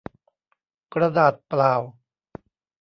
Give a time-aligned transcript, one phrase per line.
[0.93, 1.73] กระดาษเปล่า